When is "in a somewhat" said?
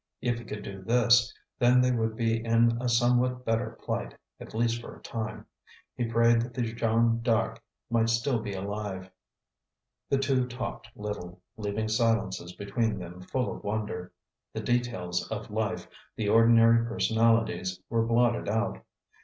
2.43-3.45